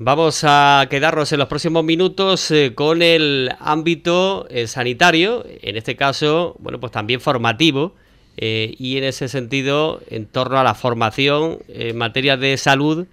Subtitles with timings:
[0.00, 5.96] Vamos a quedarnos en los próximos minutos eh, con el ámbito eh, sanitario, en este
[5.96, 7.96] caso, bueno, pues también formativo,
[8.36, 13.08] eh, y en ese sentido, en torno a la formación en materia de salud,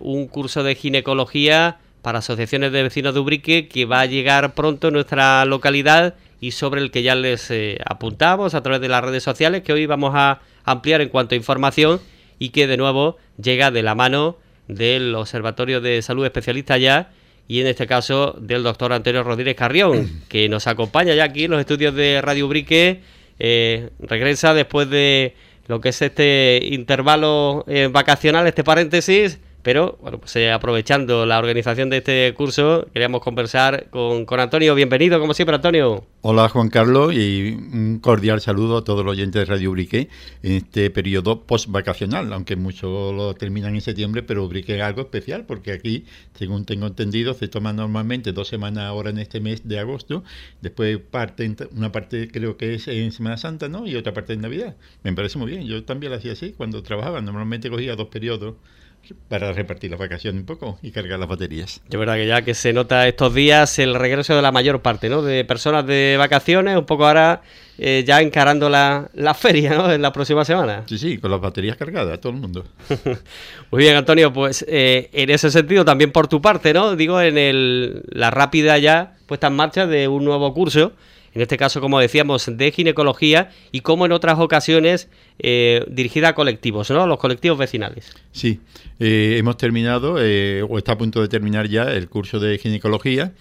[0.00, 4.88] un curso de ginecología para asociaciones de vecinos de Ubrique que va a llegar pronto
[4.88, 7.52] en nuestra localidad y sobre el que ya les
[7.86, 11.38] apuntamos a través de las redes sociales, que hoy vamos a ampliar en cuanto a
[11.38, 12.00] información
[12.40, 14.38] y que de nuevo llega de la mano
[14.68, 17.10] del Observatorio de Salud Especialista ya
[17.46, 21.50] y en este caso del doctor Antonio Rodríguez Carrión, que nos acompaña ya aquí en
[21.50, 23.00] los estudios de Radio Brique.
[23.38, 25.34] Eh, regresa después de
[25.66, 31.38] lo que es este intervalo eh, vacacional, este paréntesis, pero bueno, pues eh, aprovechando la
[31.38, 34.74] organización de este curso, queríamos conversar con, Antonio.
[34.74, 36.04] Bienvenido, como siempre, Antonio.
[36.20, 40.10] Hola, Juan Carlos, y un cordial saludo a todos los oyentes de Radio Ubrique
[40.42, 45.46] en este periodo post-vacacional, aunque muchos lo terminan en septiembre, pero Ubrique es algo especial,
[45.46, 49.78] porque aquí, según tengo entendido, se toman normalmente dos semanas ahora en este mes de
[49.78, 50.24] agosto,
[50.60, 53.86] después parte, una parte creo que es en Semana Santa, ¿no?
[53.86, 54.76] Y otra parte en Navidad.
[55.02, 58.56] Me parece muy bien, yo también lo hacía así cuando trabajaba, normalmente cogía dos periodos
[59.28, 61.80] para repartir las vacaciones un poco y cargar las baterías.
[61.88, 65.08] De verdad que ya que se nota estos días el regreso de la mayor parte,
[65.08, 65.22] ¿no?
[65.22, 67.42] De personas de vacaciones, un poco ahora
[67.78, 69.90] eh, ya encarando la, la, feria, ¿no?
[69.90, 70.84] En la próxima semana.
[70.86, 72.64] Sí, sí, con las baterías cargadas, todo el mundo.
[73.70, 76.96] Muy bien, Antonio, pues eh, en ese sentido también por tu parte, ¿no?
[76.96, 80.92] Digo, en el, la rápida ya puesta en marcha de un nuevo curso
[81.34, 85.08] en este caso, como decíamos, de ginecología y como en otras ocasiones
[85.40, 87.06] eh, dirigida a colectivos, ¿no?
[87.06, 88.14] Los colectivos vecinales.
[88.30, 88.60] Sí,
[89.00, 93.32] eh, hemos terminado, eh, o está a punto de terminar ya, el curso de ginecología.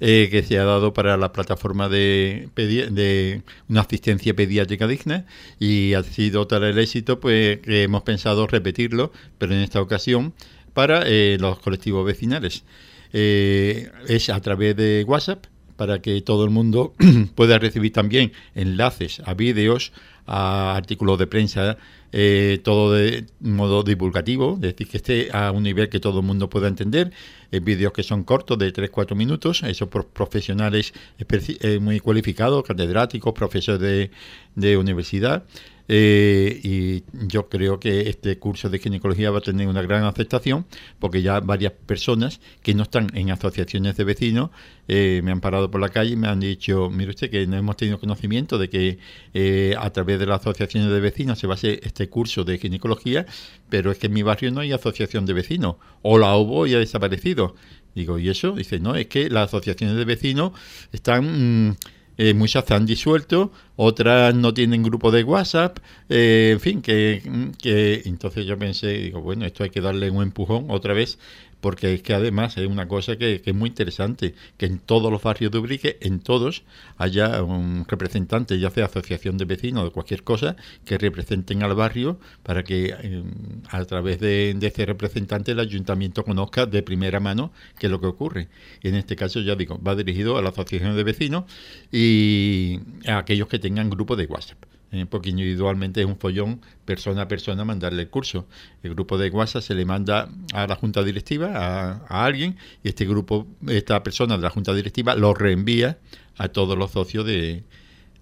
[0.00, 5.26] que se ha dado para la plataforma de, de, una asistencia pediátrica digna
[5.60, 10.32] y ha sido tal el éxito pues que hemos pensado repetirlo, pero en esta ocasión
[10.74, 11.04] para
[11.38, 12.64] los colectivos vecinales.
[13.12, 15.46] es a través de WhatsApp
[15.82, 16.94] para que todo el mundo
[17.34, 19.90] pueda recibir también enlaces a vídeos,
[20.28, 21.76] a artículos de prensa,
[22.12, 26.24] eh, todo de modo divulgativo, es decir, que esté a un nivel que todo el
[26.24, 27.10] mundo pueda entender,
[27.50, 34.08] eh, vídeos que son cortos de 3-4 minutos, esos profesionales eh, muy cualificados, catedráticos, profesores
[34.54, 35.42] de universidad,
[35.88, 40.64] eh, y yo creo que este curso de ginecología va a tener una gran aceptación
[40.98, 44.50] porque ya varias personas que no están en asociaciones de vecinos
[44.88, 47.56] eh, me han parado por la calle y me han dicho, mire usted que no
[47.56, 48.98] hemos tenido conocimiento de que
[49.34, 52.58] eh, a través de las asociaciones de vecinos se va a hacer este curso de
[52.58, 53.26] ginecología,
[53.68, 56.74] pero es que en mi barrio no hay asociación de vecinos, o la hubo y
[56.74, 57.54] ha desaparecido.
[57.94, 58.52] Digo, ¿y eso?
[58.52, 60.52] Dice, no, es que las asociaciones de vecinos
[60.92, 61.68] están...
[61.68, 61.76] Mm,
[62.22, 65.78] eh, muchas se han disuelto, otras no tienen grupo de WhatsApp,
[66.08, 67.20] eh, en fin, que,
[67.60, 71.18] que entonces yo pensé, digo, bueno, esto hay que darle un empujón otra vez
[71.62, 75.22] porque es que además es una cosa que, es muy interesante, que en todos los
[75.22, 76.64] barrios de Ubrique, en todos,
[76.98, 81.74] haya un representante, ya sea asociación de vecinos o de cualquier cosa, que representen al
[81.76, 87.20] barrio para que em, a través de, de, ese representante el ayuntamiento conozca de primera
[87.20, 88.48] mano qué es lo que ocurre.
[88.82, 91.44] Y en este caso, ya digo, va dirigido a la asociación de vecinos
[91.92, 94.71] y a aquellos que tengan grupo de WhatsApp.
[94.92, 95.06] ¿Eh?
[95.06, 98.46] porque individualmente es un follón persona a persona mandarle el curso.
[98.82, 103.06] El grupo de WhatsApp se le manda a la junta directiva, a, alguien, y este
[103.06, 105.98] grupo, esta persona de la junta directiva lo reenvía
[106.36, 107.64] a todos los socios de,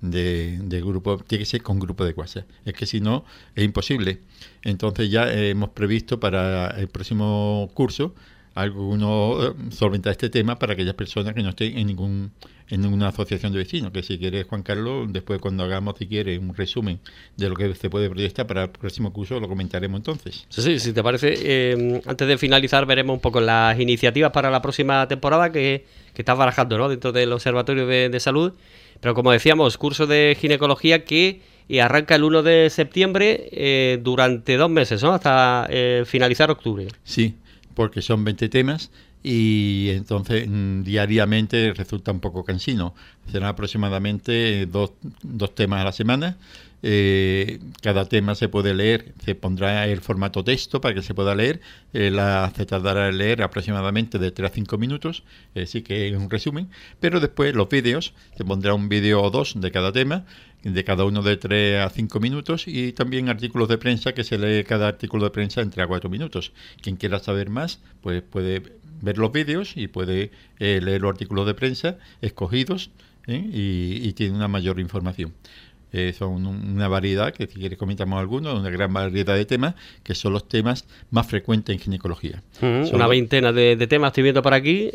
[0.00, 2.48] de, grupo, tiene que ser con grupo de WhatsApp.
[2.64, 4.20] Es que si no, es imposible.
[4.62, 8.14] Entonces ya hemos previsto para el próximo curso
[8.54, 12.32] alguno eh, solventar este tema para aquellas personas que no estén en ningún
[12.70, 16.38] en ninguna asociación de vecinos, que si quieres Juan Carlos, después cuando hagamos si quieres
[16.38, 17.00] un resumen
[17.36, 20.46] de lo que se puede proyectar para el próximo curso, lo comentaremos entonces.
[20.48, 24.50] Sí, sí, si te parece, eh, antes de finalizar veremos un poco las iniciativas para
[24.50, 26.88] la próxima temporada que, que estás barajando ¿no?
[26.88, 28.52] dentro del Observatorio de, Salud,
[29.00, 34.56] pero como decíamos, curso de ginecología que y arranca el 1 de septiembre eh, durante
[34.56, 35.12] dos meses, ¿no?
[35.12, 35.68] Hasta
[36.04, 36.88] finalizar octubre.
[37.04, 37.36] Sí,
[37.74, 38.90] porque son 20 temas
[39.22, 42.94] y entonces mm, diariamente resulta un poco cansino.
[43.30, 46.36] Serán aproximadamente dos, dos temas a la semana.
[46.82, 51.34] Eh, cada tema se puede leer, se pondrá el formato texto para que se pueda
[51.34, 51.60] leer.
[51.92, 55.22] Eh, la, se tardará en leer aproximadamente de 3 a 5 minutos,
[55.54, 56.68] así que es un resumen.
[56.98, 60.24] Pero después los vídeos, se pondrá un vídeo o dos de cada tema,
[60.62, 64.38] de cada uno de 3 a 5 minutos y también artículos de prensa que se
[64.38, 66.52] lee cada artículo de prensa entre a 4 minutos.
[66.80, 71.46] Quien quiera saber más, pues puede ver los vídeos y puede eh, leer los artículos
[71.46, 72.90] de prensa escogidos
[73.26, 73.42] ¿eh?
[73.52, 75.32] y, tiene una mayor información.
[75.92, 79.74] Eh, son una variedad, que si quieres comentamos algunos, una gran variedad de temas,
[80.04, 82.42] que son los temas más frecuentes en ginecología.
[82.60, 84.90] una veintena de, temas estoy viendo por aquí.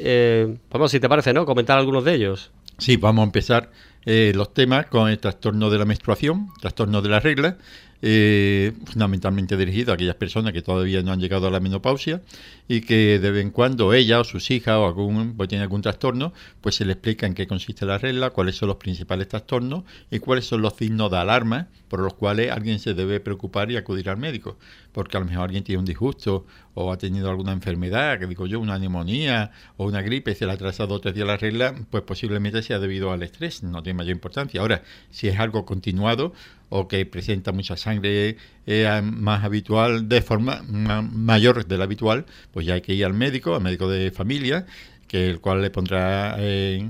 [0.71, 1.45] Vamos, si te parece, ¿no?
[1.45, 2.51] Comentar algunos de ellos.
[2.77, 3.71] Sí, vamos a empezar
[4.05, 7.57] los temas con el trastorno de la menstruación, trastorno de la regla,
[8.07, 12.21] eh, fundamentalmente dirigido a aquellas personas que todavía no han llegado a la menopausia
[12.67, 15.81] y que de vez en cuando ella o sus hijas o algún pues, tiene algún
[15.81, 16.31] trastorno,
[16.61, 20.19] pues se le explica en qué consiste la regla, cuáles son los principales trastornos y
[20.19, 24.07] cuáles son los signos de alarma por los cuales alguien se debe preocupar y acudir
[24.09, 24.57] al médico,
[24.91, 28.45] porque a lo mejor alguien tiene un disgusto o ha tenido alguna enfermedad, que digo
[28.45, 32.03] yo, una neumonía o una gripe se le ha atrasado tres días la regla, pues
[32.03, 34.61] posiblemente sea debido al estrés, no tiene mayor importancia.
[34.61, 36.33] Ahora, si es algo continuado
[36.69, 42.65] o que presenta mucha sangre eh, más habitual, de forma mayor de la habitual, pues
[42.65, 44.65] ya hay que ir al médico, al médico de familia,
[45.07, 46.89] que el cual le pondrá eh,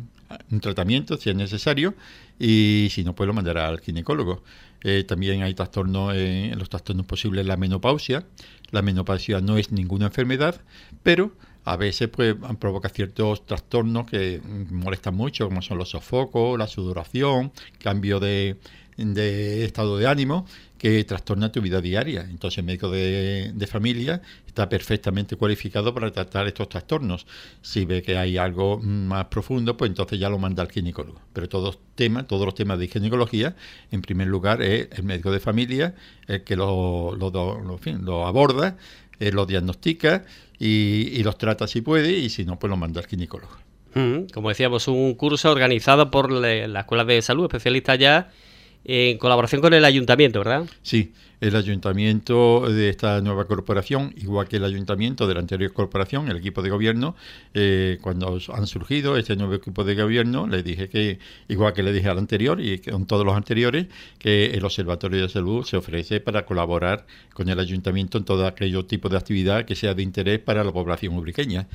[0.51, 1.95] un tratamiento si es necesario
[2.39, 4.43] y si no, pues lo mandará al ginecólogo.
[4.83, 8.25] Eh, también hay trastornos, en los trastornos posibles la menopausia.
[8.71, 10.61] La menopausia no es ninguna enfermedad,
[11.01, 11.31] pero
[11.63, 17.51] a veces pues, provoca ciertos trastornos que molestan mucho, como son los sofocos, la sudoración,
[17.79, 18.57] cambio de,
[18.97, 20.45] de estado de ánimo
[20.77, 22.27] que trastorna tu vida diaria.
[22.29, 27.25] Entonces el médico de, familia está perfectamente cualificado para tratar estos trastornos.
[27.61, 31.19] Si ve que hay algo más profundo, pues entonces ya lo manda al ginecólogo.
[31.33, 33.55] Pero todos, temas, todos los temas de ginecología,
[33.91, 35.95] en primer lugar es el médico de familia
[36.27, 37.17] el que lo,
[38.25, 38.77] aborda,
[39.19, 40.25] eh, lo diagnostica
[40.59, 43.57] y, los trata si puede y si no, pues lo manda al ginecólogo.
[43.93, 48.29] Mm, como decíamos, un curso organizado por la Escuela de Salud, especialista ya
[48.85, 50.65] en colaboración con el ayuntamiento, ¿verdad?
[50.81, 51.11] Sí,
[51.41, 56.37] el ayuntamiento de esta nueva corporación, igual que el ayuntamiento de la anterior corporación, el
[56.37, 57.15] equipo de gobierno,
[57.53, 61.93] eh, cuando han surgido este nuevo equipo de gobierno, le dije que, igual que le
[61.93, 63.87] dije al anterior y con todos los anteriores,
[64.17, 68.85] que el Observatorio de Salud se ofrece para colaborar con el ayuntamiento en todo aquello
[68.85, 71.67] tipo de actividad que sea de interés para la población ubriqueña.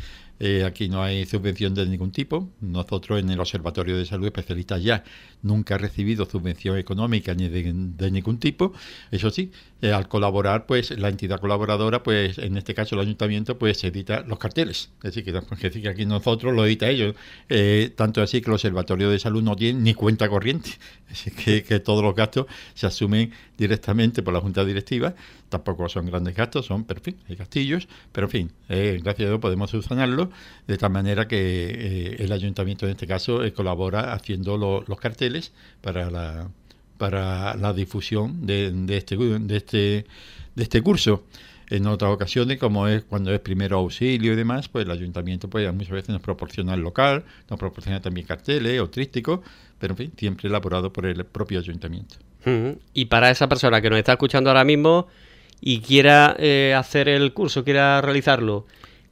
[0.42, 2.48] Eh, aquí no hay subvención de ningún tipo.
[2.62, 5.04] Nosotros en el Observatorio de Salud Especialistas ya
[5.42, 8.72] nunca ha recibido subvención económica ni de ningún tipo.
[9.10, 9.49] Eso sí,
[9.82, 14.20] eh, al colaborar, pues la entidad colaboradora, pues en este caso el ayuntamiento, pues edita
[14.26, 14.90] los carteles.
[15.02, 17.14] Es decir, que, aquí nosotros lo edita ellos.
[17.48, 20.70] Eh, tanto así que el Observatorio de Salud no tiene ni cuenta corriente.
[21.08, 25.14] Decir, que, todos los gastos se asumen directamente por la Junta Directiva.
[25.48, 27.88] Tampoco son grandes gastos, son, pero fin, hay castillos.
[28.12, 30.30] Pero en fin, eh, gracias a Dios podemos subsanarlo
[30.66, 36.50] de tal manera que el ayuntamiento en este caso colabora haciendo los carteles para la
[37.00, 40.04] para la difusión de, de, este, de, este,
[40.54, 41.24] de este curso.
[41.70, 45.72] En otras ocasiones, como es cuando es primero auxilio y demás, pues el ayuntamiento pues
[45.72, 49.40] muchas veces nos proporciona el local, nos proporciona también carteles o trísticos,
[49.78, 52.16] pero en fin, siempre elaborado por el propio ayuntamiento.
[52.92, 55.08] Y para esa persona que nos está escuchando ahora mismo
[55.58, 58.66] y quiera eh, hacer el curso, quiera realizarlo,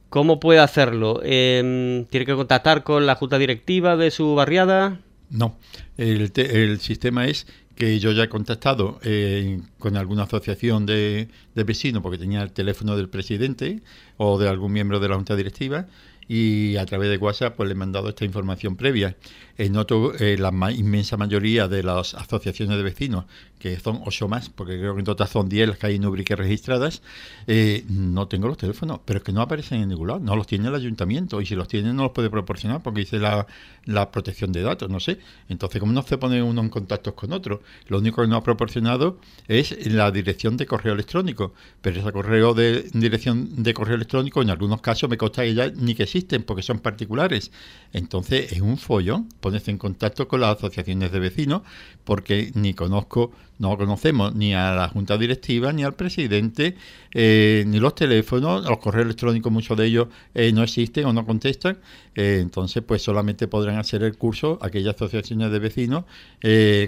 [0.09, 1.21] ¿cómo puede hacerlo?
[1.23, 4.99] Em, ¿Tiene que contactar con la junta directiva de su barriada?
[5.31, 5.55] No,
[5.97, 7.47] el, el sistema es
[7.79, 12.51] que yo ya he contactado eh, con alguna asociación de, de, vecinos porque tenía el
[12.51, 13.81] teléfono del presidente
[14.17, 15.87] o de algún miembro de la junta directiva
[16.27, 19.15] y a través de WhatsApp pues le he mandado esta información previa.
[19.59, 23.25] En noto eh, la inmensa mayoría de las asociaciones de vecinos,
[23.59, 26.05] que son ocho más, porque creo que en total son 10 las que hay en
[26.05, 27.01] Ubrique registradas,
[27.45, 30.47] eh, no tengo los teléfonos, pero es que no aparecen en ningún lado, no los
[30.47, 33.47] tiene el ayuntamiento y si los tiene no los puede proporcionar porque dice la,
[33.83, 35.19] la protección de datos, no sé.
[35.49, 37.61] Entonces, ¿cómo no se pone uno en contacto con otro?
[37.89, 42.53] Lo único que nos ha proporcionado es la dirección de correo electrónico, pero ese correo
[42.53, 46.39] de dirección de correo electrónico en algunos casos me consta que ya ni que existe
[46.39, 47.51] porque son particulares.
[47.91, 51.63] Entonces es un follón ponerse en contacto con las asociaciones de vecinos
[52.03, 56.75] porque ni conozco, no conocemos ni a la junta directiva, ni al presidente,
[57.13, 61.25] eh, ni los teléfonos, los correos electrónicos, muchos de ellos eh, no existen o no
[61.25, 61.79] contestan.
[62.13, 66.05] Eh, entonces pues solamente podrán hacer el curso aquellas asociaciones de vecinos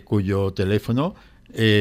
[0.06, 1.15] cuyo teléfono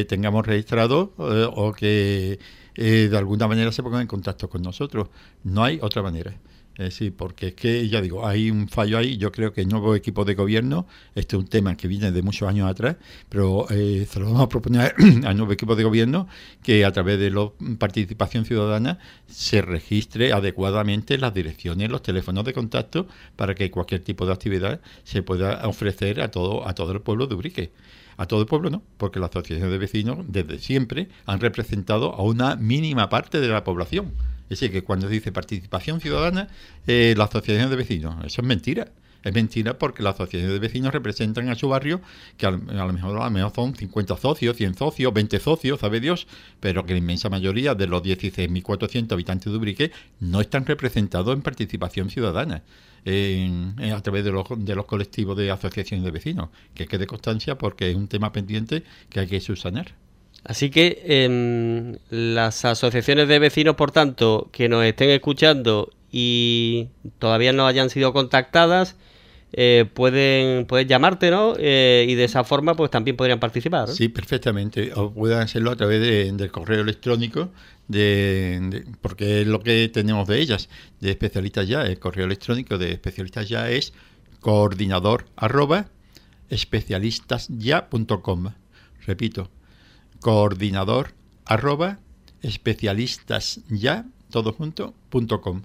[0.09, 2.39] tengamos registrado o que
[2.77, 5.09] de alguna manera se pongan en contacto con nosotros.
[5.45, 6.35] No hay otra manera.
[6.77, 9.19] Eh, sí, porque es que, ya digo, hay un fallo ahí.
[9.19, 12.23] Yo creo que el nuevo equipo de gobierno, este es un tema que viene de
[12.23, 12.97] muchos años atrás,
[13.29, 14.95] pero eh, se lo vamos a proponer
[15.27, 16.27] al nuevo equipo de gobierno
[16.63, 22.55] que a través de la participación ciudadana se registre adecuadamente las direcciones, los teléfonos de
[22.55, 27.01] contacto para que cualquier tipo de actividad se pueda ofrecer a todo, a todo el
[27.03, 27.73] pueblo de Ubrique.
[28.17, 32.23] A todo el pueblo no, porque las asociaciones de vecinos desde siempre han representado a
[32.23, 34.13] una mínima parte de la población.
[34.51, 36.49] Es decir, que cuando dice participación ciudadana,
[36.89, 38.89] eh, la asociación de vecinos, eso es mentira.
[39.23, 42.01] Es mentira porque las asociaciones de vecinos representan a su barrio,
[42.37, 42.59] que a, lo
[42.93, 46.27] mejor a lo mejor son 50 socios, 100 socios, 20 socios, sabe Dios,
[46.59, 51.43] pero que la inmensa mayoría de los 16.400 habitantes de Ubrique no están representados en
[51.43, 52.65] participación ciudadana.
[53.05, 57.91] a través de los, de los colectivos de asociaciones de vecinos, que quede constancia porque
[57.91, 59.95] es un tema pendiente que hay que subsanar.
[60.45, 67.53] Así que em, las asociaciones de vecinos, por tanto, que nos estén escuchando y todavía
[67.53, 68.97] no hayan sido contactadas,
[69.53, 71.55] eh, pueden, pueden llamarte, ¿no?
[71.59, 73.89] Eh, y de esa forma, pues también podrían participar.
[73.89, 74.93] Sí, perfectamente.
[74.95, 76.01] O pueden hacerlo a través
[76.37, 77.51] del correo electrónico,
[77.89, 80.69] de, porque es lo que tenemos de ellas,
[81.01, 81.85] de especialistas ya.
[81.85, 83.93] El correo electrónico de especialistas ya es
[84.41, 85.89] coordinador arroba
[86.49, 88.53] especialistasya.com.
[89.07, 89.51] Repito,
[90.21, 91.13] coordinador
[91.47, 91.99] arroba
[92.43, 95.63] especialistas ya todo junto punto com.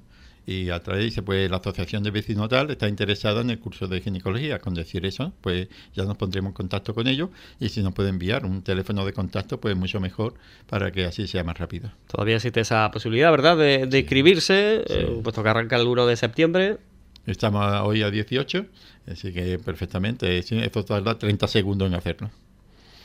[0.47, 3.87] Y a través dice pues la asociación de vecinos tal está interesada en el curso
[3.87, 4.59] de ginecología.
[4.59, 7.29] Con decir eso pues ya nos pondremos en contacto con ellos.
[7.59, 10.35] Y si nos puede enviar un teléfono de contacto pues mucho mejor
[10.67, 11.91] para que así sea más rápido.
[12.07, 16.15] Todavía existe esa posibilidad verdad de, de inscribirse eh, puesto que arranca el 1 de
[16.15, 16.77] septiembre.
[17.25, 18.67] Estamos hoy a 18
[19.07, 22.29] así que perfectamente esto tarda 30 segundos en hacerlo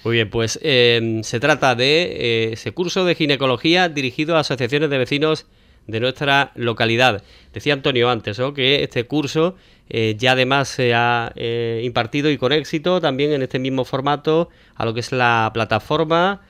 [0.02, 4.88] muy bien, pues em, se trata de eh, ese curso de ginecología dirigido a asociaciones
[4.88, 5.46] de vecinos
[5.86, 7.22] de nuestra localidad.
[7.52, 9.56] Decía Antonio antes que este curso
[9.90, 14.48] eh, ya además se ha eh, impartido y con éxito también en este mismo formato
[14.74, 16.42] a lo que es la plataforma,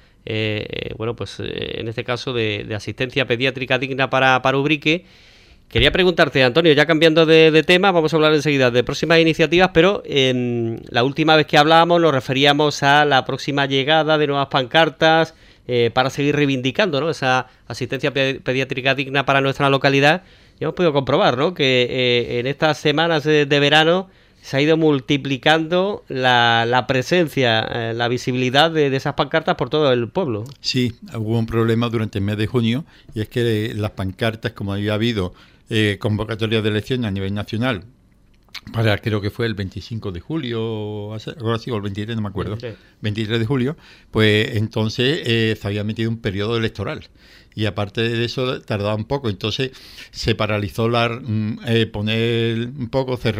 [0.96, 5.06] bueno, pues en este caso de, asistencia pediátrica digna para, para Ubrique
[5.70, 10.02] Quería preguntarte, Antonio, ya cambiando de, tema, vamos a hablar enseguida de próximas iniciativas, pero
[10.04, 15.32] en la última vez que hablábamos nos referíamos a la próxima llegada de nuevas pancartas
[15.68, 20.24] eh, para seguir reivindicando esa asistencia pediátrica digna para nuestra localidad.
[20.58, 21.54] Y hemos podido comprobar ¿no?
[21.54, 24.10] que eh, en estas semanas de, verano
[24.42, 30.08] se ha ido multiplicando la, presencia, eh, la visibilidad de, esas pancartas por todo el
[30.08, 30.42] pueblo.
[30.60, 32.84] Sí, hubo un problema durante el mes de junio
[33.14, 35.32] y es que las pancartas, como había habido
[35.70, 37.84] eh, convocatoria de elecciones a nivel nacional
[38.72, 40.60] para creo que fue el 25 de julio,
[41.12, 42.58] ahora sí, o el 23, no me acuerdo,
[43.00, 43.76] 23, de julio,
[44.10, 47.08] pues entonces eh, se había metido un periodo electoral
[47.54, 49.72] y aparte de eso tardaba un poco, entonces
[50.10, 53.32] se paralizó la, mm, eh, poner un poco, se,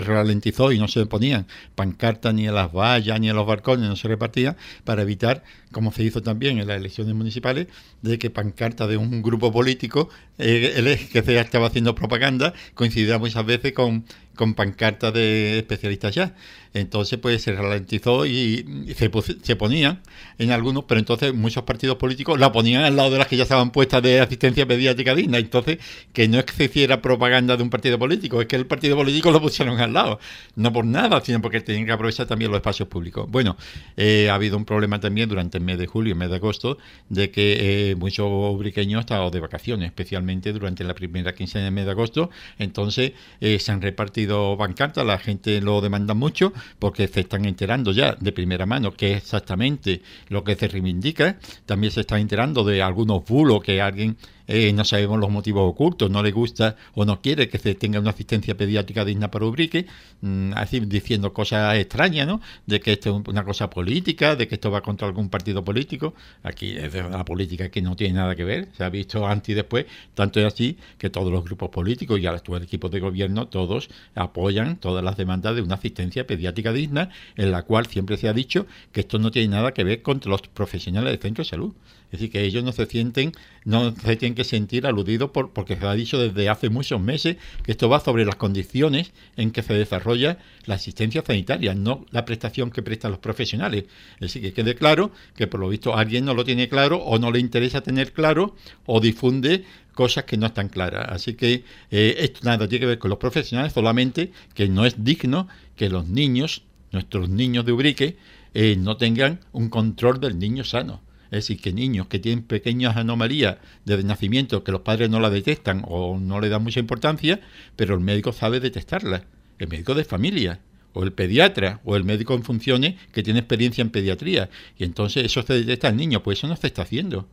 [0.00, 3.96] ralentizó y no se ponían pancartas ni en las vallas ni en los balcones, no
[3.96, 7.68] se repartía para evitar, como se hizo también en las elecciones municipales,
[8.02, 13.44] de que pancartas de un grupo político eh, que se estaba haciendo propaganda coincidiera muchas
[13.44, 14.04] veces con,
[14.34, 16.34] con pancartas de especialistas ya.
[16.74, 19.10] Entonces, pues se ralentizó y, se,
[19.42, 20.00] se ponían
[20.38, 23.42] en algunos, pero entonces muchos partidos políticos la ponían al lado de las que ya
[23.44, 25.38] estaban puestas de asistencia pediátrica digna.
[25.38, 25.78] Entonces,
[26.12, 28.96] que no es que se hiciera propaganda de un partido político, es que el partido
[28.96, 30.18] político lo pusieron al lado.
[30.56, 33.30] No por nada, sino porque tenían que aprovechar también los espacios públicos.
[33.30, 33.56] Bueno,
[33.96, 36.36] eh, ha habido un problema también durante el mes de julio y el mes de
[36.36, 41.74] agosto de que eh, muchos ubriqueños estaban de vacaciones, especialmente durante la primera quincena del
[41.74, 42.30] mes de agosto.
[42.58, 47.92] Entonces, eh, se han repartido bancartas, la gente lo demanda mucho porque se están enterando
[47.92, 51.38] ya de primera mano que es exactamente lo que se reivindica.
[51.66, 56.10] También se están enterando de algunos bulos que alguien eh, no sabemos los motivos ocultos,
[56.10, 59.86] no le gusta o no quiere que se tenga una asistencia pediátrica digna para Ubrique,
[60.20, 62.40] mm, así diciendo cosas extrañas, ¿no?
[62.66, 66.14] De que esto es una cosa política, de que esto va contra algún partido político.
[66.42, 69.54] Aquí es una política que no tiene nada que ver, se ha visto antes y
[69.54, 73.88] después, tanto es así que todos los grupos políticos y actual equipo de gobierno, todos
[74.14, 78.32] apoyan todas las demandas de una asistencia pediátrica digna, en la cual siempre se ha
[78.32, 81.72] dicho que esto no tiene nada que ver contra los profesionales del centro de salud.
[82.06, 83.32] Es decir, que ellos no se sienten,
[83.64, 87.36] no se tienen que sentir aludidos por, porque se ha dicho desde hace muchos meses
[87.62, 92.24] que esto va sobre las condiciones en que se desarrolla la asistencia sanitaria, no la
[92.24, 93.84] prestación que prestan los profesionales.
[94.14, 97.18] Es decir, que quede claro que por lo visto alguien no lo tiene claro o
[97.18, 98.54] no le interesa tener claro
[98.86, 101.06] o difunde cosas que no están claras.
[101.10, 105.04] Así que eh, esto nada tiene que ver con los profesionales, solamente que no es
[105.04, 108.16] digno que los niños, nuestros niños de Ubrique,
[108.54, 111.00] eh, no tengan un control del niño sano.
[111.32, 115.30] Es decir, que niños que tienen pequeñas anomalías desde nacimiento, que los padres no la
[115.30, 117.40] detectan o no le dan mucha importancia,
[117.74, 119.24] pero el médico sabe detectarla.
[119.58, 120.60] El médico de familia,
[120.92, 124.50] o el pediatra, o el médico en funciones que tiene experiencia en pediatría.
[124.76, 127.26] Y entonces eso se detecta al niño, pues eso no se está haciendo.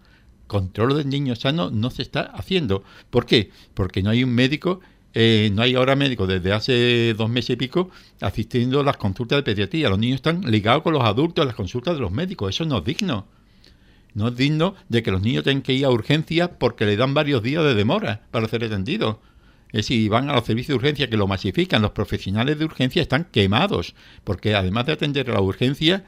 [0.48, 2.86] Control del niño sano no se está haciendo.
[3.10, 3.52] ¿Por qué?
[3.74, 4.80] Porque no hay un médico
[5.14, 7.90] eh, no hay ahora médico desde hace dos meses y pico
[8.22, 9.90] asistiendo a las consultas de pediatría.
[9.90, 12.56] Los niños están ligados con los adultos a las consultas de los médicos.
[12.56, 13.26] Eso no es digno.
[14.20, 17.14] No es digno de que los niños tengan que ir a urgencias porque le dan
[17.14, 19.16] varios días de demora para ser atendidos.
[19.70, 21.82] Es decir, van a los servicios de urgencia que lo masifican.
[21.82, 23.96] Los profesionales de urgencia están quemados,
[24.26, 26.04] porque además de atender a la urgencia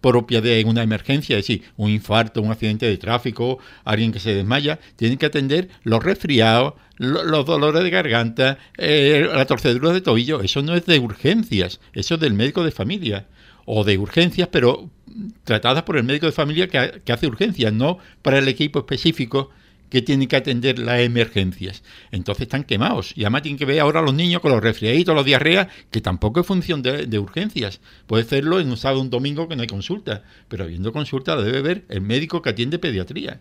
[0.00, 4.32] propia de una emergencia, es decir, un infarto, un accidente de tráfico, alguien que se
[4.32, 10.40] desmaya, tienen que atender los resfriados, los dolores de garganta, eh, la torcedura de tobillo.
[10.40, 13.26] Eso no es de urgencias, eso es del médico de familia.
[13.64, 14.88] O de urgencias, pero
[15.44, 19.50] tratadas por el médico de familia que, que hace urgencias, no para el equipo específico
[19.90, 21.82] que tienen que atender las emergencias.
[22.10, 23.12] Entonces están quemados.
[23.16, 26.00] Y además tienen que ver ahora a los niños con los resfriaditos, los diarreas, que
[26.00, 27.80] tampoco es función de, urgencias.
[28.06, 30.24] Puede hacerlo en un sábado o un domingo que no hay consulta.
[30.48, 33.40] Pero habiendo consulta debe ver el médico que atiende pediatría.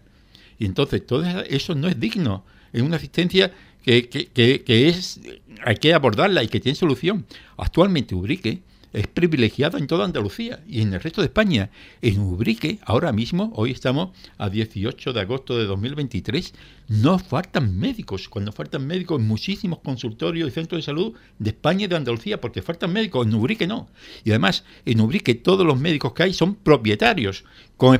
[0.59, 2.45] Y entonces todo eso no es digno.
[2.71, 3.51] Es una asistencia
[3.83, 4.27] que, que,
[4.63, 5.19] que, es,
[5.63, 7.25] hay que abordarla y que tiene solución.
[7.57, 8.61] Actualmente Ubrique
[8.95, 11.69] es privilegiado en toda Andalucía y en el resto de España.
[12.01, 16.53] En Ubrique, ahora mismo, hoy estamos a 18 de agosto de 2023,
[16.87, 18.29] no faltan médicos.
[18.29, 22.39] Cuando faltan médicos en muchísimos consultorios y centros de salud de España y de Andalucía,
[22.39, 23.89] porque faltan médicos, en Ubrique no.
[24.23, 27.43] Y además, en Ubrique todos los médicos que hay son propietarios,
[27.75, 27.99] con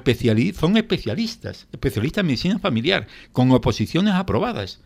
[0.58, 4.80] son especialistas, especialistas en medicina familiar, con oposiciones aprobadas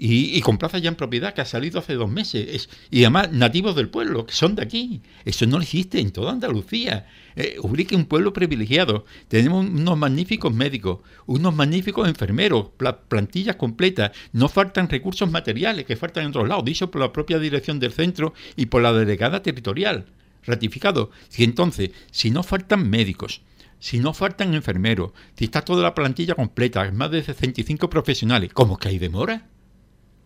[0.00, 2.68] y, con plazas ya en propiedad que ha salido hace dos meses.
[2.90, 5.02] y además nativos del pueblo, que son de aquí.
[5.24, 7.08] Eso no existe en toda Andalucía.
[7.34, 9.04] Eh, Ubrique un pueblo privilegiado.
[9.26, 12.68] Tenemos unos magníficos médicos, unos magníficos enfermeros,
[13.08, 14.12] plantillas completas.
[14.32, 17.92] No faltan recursos materiales que faltan en otros lados, dicho por la propia dirección del
[17.92, 20.06] centro y por la delegada territorial.
[20.44, 21.10] Ratificado.
[21.36, 23.42] Y entonces, si no faltan médicos,
[23.80, 28.76] si no faltan enfermeros, si está toda la plantilla completa, más de 65 profesionales, ¿cómo
[28.76, 29.46] que hay demora?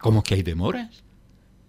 [0.03, 1.05] ¿Cómo que hay demoras?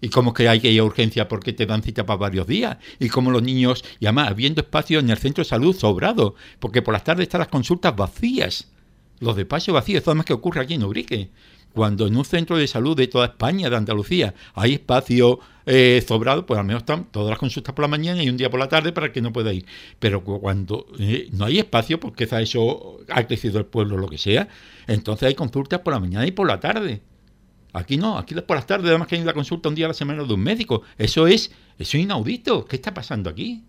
[0.00, 2.78] ¿Y cómo que hay que urgencia porque te dan cita para varios días?
[2.98, 6.34] ¿Y cómo los niños, y además habiendo espacio en el centro de salud sobrado?
[6.58, 8.72] Porque por las tardes están las consultas vacías.
[9.20, 11.30] Los despachos vacíos, eso es más que ocurre aquí en Ubrique.
[11.72, 16.44] Cuando en un centro de salud de toda España, de Andalucía, hay espacio eh, sobrado,
[16.44, 18.68] pues al menos están todas las consultas por la mañana y un día por la
[18.68, 19.64] tarde para que no pueda ir.
[20.00, 24.48] Pero cuando eh, no hay espacio, porque eso ha crecido el pueblo lo que sea,
[24.88, 27.00] entonces hay consultas por la mañana y por la tarde.
[27.74, 29.94] Aquí no, aquí por las tardes además que hay la consulta un día a la
[29.94, 30.82] semana de un médico.
[30.96, 32.64] Eso es, eso es inaudito.
[32.64, 33.64] ¿Qué está pasando aquí?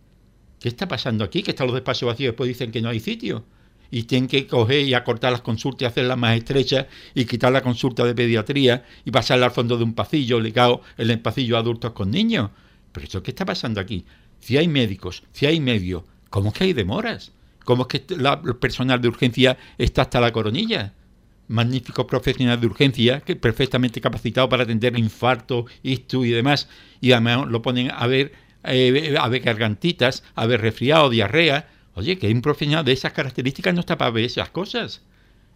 [0.60, 1.42] ¿Qué está pasando aquí?
[1.42, 3.44] Que están los despachos vacíos después dicen que no hay sitio.
[3.90, 7.62] Y tienen que coger y acortar las consultas y hacerlas más estrechas y quitar la
[7.62, 11.62] consulta de pediatría y pasarla al fondo de un pasillo ligado en el pasillo a
[11.62, 12.52] adultos con niños.
[12.92, 14.06] Pero eso, ¿qué está pasando aquí?
[14.40, 17.32] Si hay médicos, si hay medios, ¿cómo es que hay demoras?
[17.64, 20.94] ¿Cómo es que el personal de urgencia está hasta la coronilla?
[21.48, 26.70] Magníficos profesionales de urgencia, que perfectamente capacitados para atender infarto, ictus y demás,
[27.02, 31.70] y además lo ponen a ver, eh, a ver gargantitas, a ver resfriado, diarrea.
[31.94, 35.02] Oye, que un profesional de esas características no está para ver esas cosas.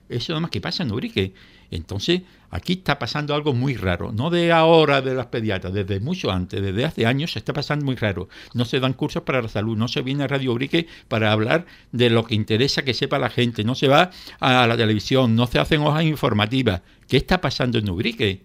[0.10, 1.34] Eso nada más que pasa en Ubrique.
[1.72, 4.12] Entonces, aquí está pasando algo muy raro.
[4.12, 7.86] No de ahora de las pediatras, desde mucho antes, desde hace años se está pasando
[7.86, 8.28] muy raro.
[8.56, 11.68] No se dan cursos para la salud, no se viene a Radio Ubrique para hablar
[11.92, 15.46] de lo que interesa que sepa la gente, no se va a la televisión, no
[15.46, 16.82] se hacen hojas informativas.
[17.08, 18.42] ¿Qué está pasando en Ubrique?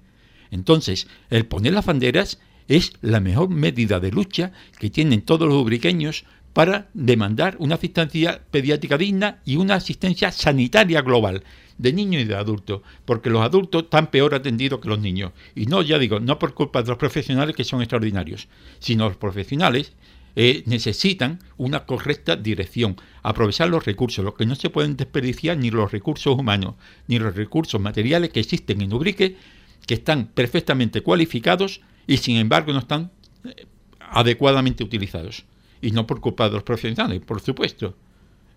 [0.51, 5.61] Entonces, el poner las banderas es la mejor medida de lucha que tienen todos los
[5.63, 11.43] ubriqueños para demandar una asistencia pediátrica digna y una asistencia sanitaria global
[11.79, 15.33] de niños y de adultos, porque los adultos están peor atendidos que los niños.
[15.57, 18.47] Y no, ya digo, no por culpa de los profesionales que son extraordinarios,
[18.79, 19.93] sino los profesionales
[20.37, 25.73] eh, necesitan una correcta dirección, aprovechar los recursos, los que no se pueden desperdiciar ni
[25.73, 26.77] los recursos humanos,
[27.09, 29.37] ni los recursos materiales que existen en Ubrique,
[29.87, 33.11] que están perfectamente cualificados y sin embargo no están
[33.45, 33.67] eh,
[33.99, 35.45] adecuadamente utilizados
[35.85, 37.95] y no por culpa de los profesionales, por supuesto.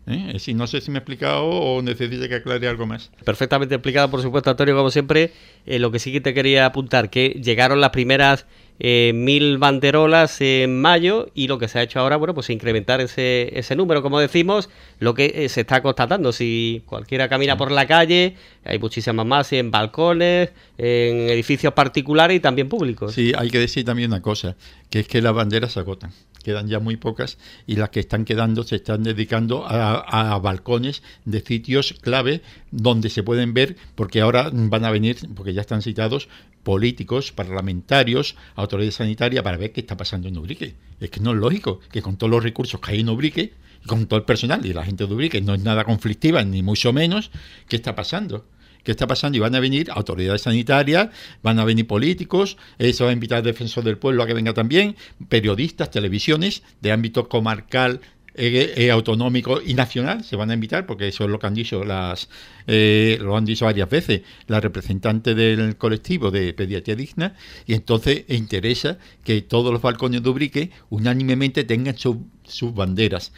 [0.10, 0.40] ¿Eh?
[0.40, 3.12] Si no sé si me he explicado o necesito que aclare algo más.
[3.26, 5.34] Perfectamente explicado, por supuesto, Antonio, como siempre.
[5.66, 8.46] Eh, lo que sí que te quería apuntar, que llegaron las primeras
[8.80, 13.02] eh, mil banderolas en mayo y lo que se ha hecho ahora, bueno, pues incrementar
[13.02, 16.32] ese, ese número, como decimos, lo que eh, se está constatando.
[16.32, 22.40] Si cualquiera camina por la calle, hay muchísimas más en balcones, en edificios particulares y
[22.40, 23.14] también públicos.
[23.14, 24.56] Sí, hay que decir también una cosa,
[24.90, 26.14] que es que las banderas se agotan
[26.48, 31.42] quedan ya muy pocas y las que están quedando se están dedicando a, balcones de
[31.42, 36.30] sitios clave donde se pueden ver, porque ahora van a venir, porque ya están citados,
[36.64, 40.76] políticos, parlamentarios, autoridades sanitarias para ver qué está pasando en Ubrique.
[41.02, 43.54] Es que no es lógico que con todos los recursos que hay en Ubrique,
[43.86, 46.94] con todo el personal y la gente de Ubrique no es nada conflictiva, ni mucho
[46.94, 47.30] menos,
[47.68, 48.46] ¿qué está pasando?
[48.88, 49.36] ¿Qué está pasando?
[49.38, 51.10] Y van a venir autoridades sanitarias,
[51.44, 54.54] van a venir políticos, eso va a invitar al defensor del pueblo a que venga
[54.54, 54.96] también,
[55.28, 58.00] periodistas, televisiones de ámbito comarcal,
[58.34, 61.54] eh, eh, autonómico y nacional se van a invitar, porque eso es lo que han
[61.54, 62.30] dicho las,
[62.66, 68.24] eh, lo han dicho varias veces, la representante del colectivo de pediatría digna, y entonces
[68.30, 73.34] interesa que todos los balcones de Ubrique unánimemente tengan sus banderas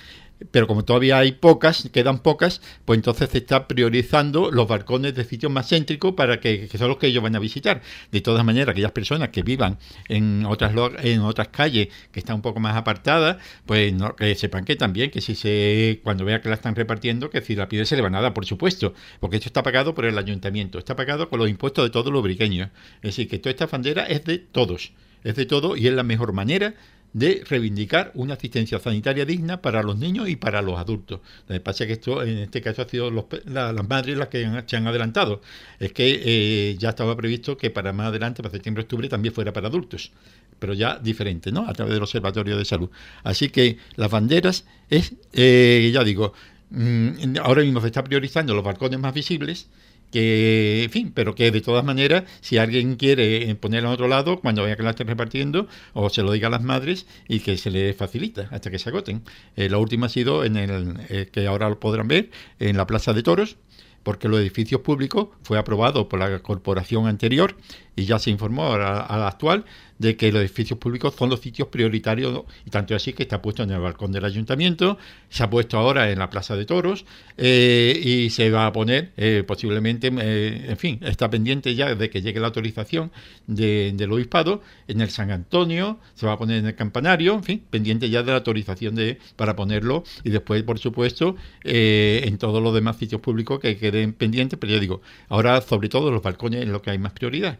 [0.52, 5.23] pero como todavía hay pocas, quedan pocas, pues entonces se está priorizando los balcones de
[5.25, 7.82] sitios más céntricos para que, que, son los que ellos van a visitar.
[8.12, 10.73] De todas maneras, aquellas personas que vivan en otras
[11.04, 15.12] en otras calles que están un poco más apartadas, pues no, que sepan que también,
[15.12, 18.02] que si se cuando vea que la están repartiendo, que si la pide se le
[18.02, 21.39] va a dar, por supuesto, porque esto está pagado por el ayuntamiento, está pagado con
[21.39, 22.69] los impuestos de todos los briqueños.
[22.97, 26.04] Es decir, que toda esta bandera es de todos, es de todo y es la
[26.04, 26.75] mejor manera
[27.13, 31.21] de reivindicar una asistencia sanitaria digna para los niños y para los adultos.
[31.47, 33.11] Lo que pasa es que esto, en este caso, ha sido
[33.45, 35.41] las madres las que se han adelantado.
[35.79, 39.67] Es que eh, ya estaba previsto que para más adelante, para septiembre-octubre, también fuera para
[39.67, 40.11] adultos,
[40.59, 41.67] pero ya diferente, ¿no?
[41.67, 42.89] A través del Observatorio de Salud.
[43.23, 46.33] Así que las banderas es, eh, ya digo,
[46.69, 49.67] mm, ahora mismo se está priorizando los balcones más visibles
[50.11, 54.39] que, en fin, pero que de todas maneras, si alguien quiere ponerlo en otro lado,
[54.39, 57.57] cuando vea que la estén repartiendo, o se lo diga a las madres y que
[57.57, 59.23] se le facilita hasta que se agoten.
[59.55, 62.87] Eh, la última ha sido en el eh, que ahora lo podrán ver en la
[62.87, 63.57] Plaza de Toros,
[64.03, 67.57] porque los edificios públicos fue aprobado por la corporación anterior
[67.95, 68.77] y ya se informó a
[69.17, 69.65] la actual
[69.99, 73.63] de que los edificios públicos son los sitios prioritarios, y tanto así que está puesto
[73.63, 74.97] en el balcón del ayuntamiento,
[75.29, 77.05] se ha puesto ahora en la Plaza de Toros
[77.38, 82.09] eh, y se va a poner eh, posiblemente, eh, en fin, está pendiente ya de
[82.09, 83.12] que llegue la autorización
[83.45, 87.43] de, del obispado en el San Antonio, se va a poner en el campanario, en
[87.43, 92.63] fin, pendiente ya de la autorización de, para ponerlo y después, por supuesto, en todos
[92.63, 96.62] los demás sitios públicos que queden pendientes, pero yo digo, ahora sobre todo los balcones
[96.63, 97.59] es lo que hay más prioridad.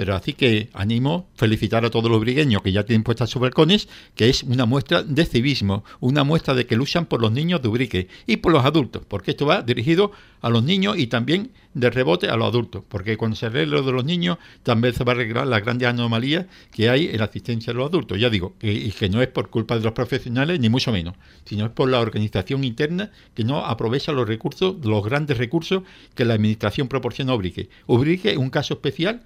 [0.00, 3.86] Pero así que animo felicitar a todos los brigueños que ya tienen puestas sus balcones,
[4.14, 7.68] que es una muestra de civismo, una muestra de que luchan por los niños de
[7.68, 10.10] Ubrique y por los adultos, porque esto va dirigido
[10.40, 13.82] a los niños y también de rebote a los adultos, porque cuando se arregle lo
[13.82, 17.24] de los niños también se va a arreglar la grande anomalía que hay en la
[17.24, 18.18] asistencia de los adultos.
[18.18, 21.66] Ya digo, y que no es por culpa de los profesionales, ni mucho menos, sino
[21.66, 25.82] es por la organización interna que no aprovecha los recursos, los grandes recursos
[26.14, 27.68] que la administración proporciona a Ubrique.
[27.86, 29.24] Ubrique es un caso especial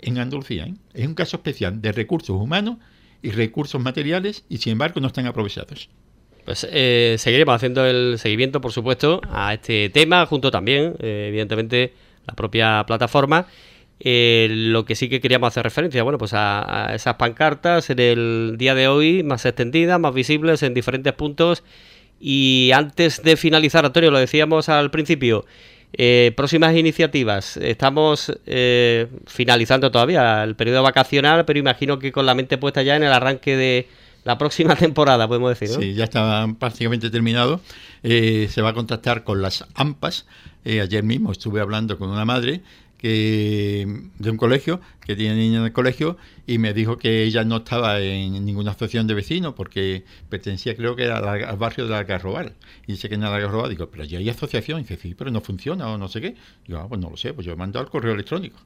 [0.00, 0.66] en Andalucía.
[0.66, 0.74] ¿eh?
[0.94, 2.76] Es un caso especial de recursos humanos
[3.22, 5.88] y recursos materiales y sin embargo no están aprovechados.
[6.44, 11.92] Pues eh, seguiremos haciendo el seguimiento, por supuesto, a este tema, junto también, eh, evidentemente,
[12.26, 13.46] la propia plataforma.
[13.98, 18.74] lo que sí que queríamos hacer referencia, bueno, pues a, esas pancartas en el día
[18.74, 21.64] de hoy, más extendidas, más visibles en diferentes puntos.
[22.20, 25.44] Y antes de finalizar, Antonio, lo decíamos al principio,
[25.92, 27.56] eh, próximas iniciativas.
[27.56, 32.96] Estamos eh, finalizando todavía el periodo vacacional, pero imagino que con la mente puesta ya
[32.96, 33.88] en el arranque de
[34.24, 35.68] la próxima temporada, podemos decir.
[35.68, 37.60] Sí, ya está prácticamente terminado.
[38.02, 40.26] Eh, se va a contactar con las AMPAs.
[40.64, 42.60] ayer mismo estuve hablando con una madre
[42.98, 43.86] que
[44.18, 47.58] de un colegio que tiene niños en el colegio y me dijo que ella no
[47.58, 52.54] estaba en ninguna asociación de vecinos porque pertenecía creo que al barrio de la Algarrobal.
[52.86, 55.30] Y dice que en la Algarrobal digo pero ya hay asociación y dice sí pero
[55.30, 56.34] no funciona o no sé qué.
[56.66, 58.58] Y yo ah, pues no lo sé pues yo he mandado el correo electrónico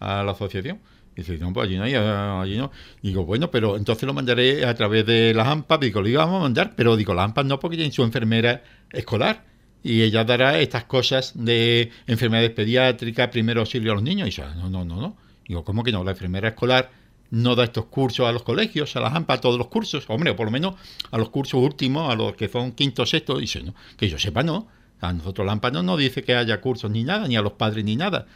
[0.00, 0.80] a la asociación
[1.16, 2.70] y dice, no, pues allí no hay, allí no.
[3.00, 5.80] Digo, bueno, pero entonces lo mandaré a través de las AMPAs.
[5.80, 8.62] Digo, lo íbamos a mandar, pero digo, las AMPAs no porque tienen su enfermera
[8.92, 14.28] escolar y ella dará estas cosas de enfermedades pediátricas, primer auxilio a los niños.
[14.28, 15.16] Y yo, no, no, no, no.
[15.46, 16.02] Digo, ¿cómo que no?
[16.02, 16.90] La enfermera escolar
[17.30, 20.04] no da estos cursos a los colegios, a las AMPA, a todos los cursos.
[20.08, 20.74] Hombre, o por lo menos
[21.10, 23.38] a los cursos últimos, a los que son quinto, sexto.
[23.38, 24.68] Dice, no, que yo sepa, no.
[25.00, 27.52] A nosotros la AMPA no nos dice que haya cursos ni nada, ni a los
[27.52, 28.26] padres ni nada.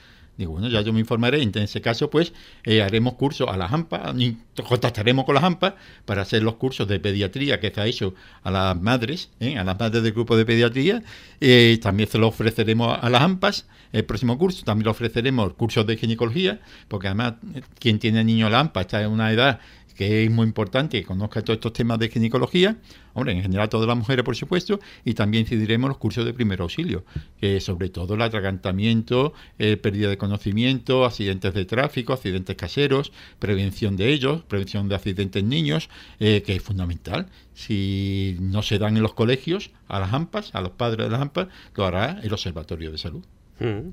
[0.40, 1.42] Digo, bueno, ya yo me informaré.
[1.42, 2.33] En ese caso, pues,
[2.64, 4.14] eh, haremos cursos a las AMPA,
[4.66, 5.76] contactaremos con las AMPA
[6.07, 9.59] para hacer los cursos de pediatría que se ha hecho a las madres, ¿eh?
[9.59, 11.03] a las madres del grupo de pediatría.
[11.42, 14.64] Eh, también se lo ofreceremos a las AMPAs el próximo curso.
[14.64, 17.35] También le ofreceremos cursos de ginecología, porque además,
[17.79, 19.61] quien tiene niño a la AMPA está en una edad
[20.00, 22.78] que es muy importante que conozca todos estos temas de ginecología,
[23.12, 26.62] hombre, en general todas las mujeres, por supuesto, y también incidiremos los cursos de primer
[26.62, 27.04] auxilio,
[27.38, 33.98] que sobre todo el atragantamiento, eh, pérdida de conocimiento, accidentes de tráfico, accidentes caseros, prevención
[33.98, 37.26] de ellos, prevención de accidentes niños, eh, que es fundamental.
[37.52, 41.20] Si no se dan en los colegios, a las AMPAs, a los padres de las
[41.20, 43.22] AMPAs, lo hará el Observatorio de Salud.
[43.58, 43.90] Mm.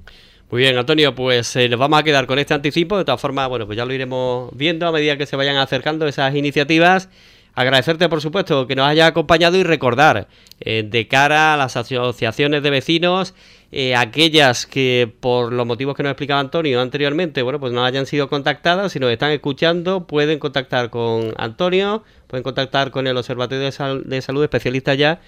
[0.49, 2.97] Muy bien, Antonio, pues eh, nos vamos a quedar con este anticipo.
[2.97, 6.07] De todas formas, bueno, pues ya lo iremos viendo a medida que se vayan acercando
[6.07, 7.09] esas iniciativas.
[7.53, 10.29] Agradecerte, por supuesto, que nos haya acompañado y recordar,
[10.61, 13.33] eh, de cara a las asociaciones de vecinos,
[13.69, 18.05] Eh, aquellas que por los motivos que nos explicaba Antonio anteriormente, bueno, pues no hayan
[18.05, 23.65] sido contactadas, si nos están escuchando, pueden contactar con Antonio, pueden contactar con el Observatorio
[23.65, 25.19] de, Salud especialista ya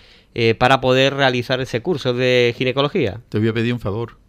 [0.58, 3.20] para poder realizar ese curso de ginecología.
[3.28, 4.29] Te voy a pedir un favor.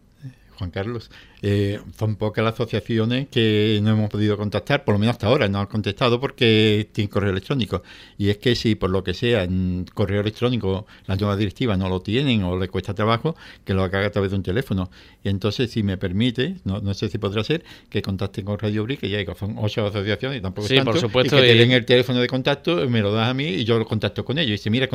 [0.60, 1.10] Juan Carlos,
[1.42, 5.48] eh, son pocas las asociaciones que no hemos podido contactar, por lo menos hasta ahora
[5.48, 7.82] no han contestado porque tienen correo electrónico.
[8.18, 11.88] Y es que si por lo que sea en correo electrónico la nueva directiva no
[11.88, 14.90] lo tienen o le cuesta trabajo, que lo haga a través de un teléfono.
[15.22, 18.84] Y entonces, si me permite, no, no sé si podrá ser, que contacten con Radio
[18.84, 21.72] Brick, que ya son ocho asociaciones y tampoco sí, por supuesto, y que te den
[21.72, 24.60] el teléfono de contacto, me lo das a mí y yo lo contacto con ellos.
[24.60, 24.88] Y si mira,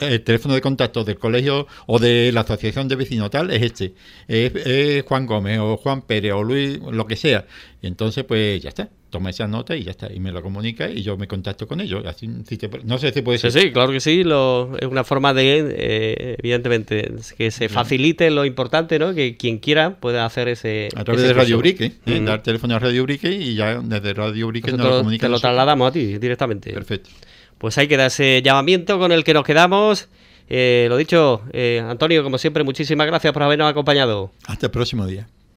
[0.00, 3.94] el teléfono de contacto del colegio o de la asociación de vecinos tal es este,
[4.28, 7.44] es Juan Gómez o Juan Pérez o Luis, lo que sea.
[7.82, 8.88] Y entonces, pues ya está.
[9.10, 10.10] Toma esa nota y ya está.
[10.10, 12.04] Y me lo comunica y yo me contacto con ellos.
[12.06, 13.52] Así, no sé si puede ser.
[13.52, 14.24] Sí, sí, claro que sí.
[14.24, 19.14] Lo, es una forma de, eh, evidentemente, que se facilite lo importante, ¿no?
[19.14, 20.88] Que quien quiera pueda hacer ese.
[20.96, 22.20] A través de Radio Brique, ¿eh?
[22.24, 25.26] dar teléfono a Radio Brique y ya desde Radio Brique nos lo comunica.
[25.26, 26.72] Te lo trasladamos a ti directamente.
[26.72, 27.10] Perfecto.
[27.58, 30.08] Pues ahí queda ese llamamiento con el que nos quedamos.
[30.48, 31.42] Eh, lo dicho,
[31.88, 34.32] Antonio, como siempre, muchísimas gracias por habernos acompañado.
[34.46, 35.28] Hasta el próximo día.